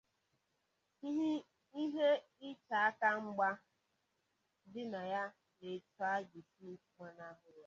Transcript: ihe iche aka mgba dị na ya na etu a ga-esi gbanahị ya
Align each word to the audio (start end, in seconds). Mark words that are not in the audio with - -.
ihe 1.81 2.09
iche 2.49 2.77
aka 2.87 3.09
mgba 3.23 3.49
dị 4.71 4.83
na 4.91 5.01
ya 5.13 5.23
na 5.59 5.65
etu 5.73 5.99
a 6.13 6.13
ga-esi 6.29 6.69
gbanahị 6.91 7.47
ya 7.55 7.59